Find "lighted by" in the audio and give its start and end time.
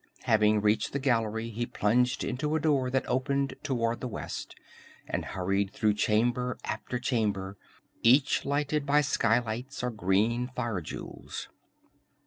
8.43-9.01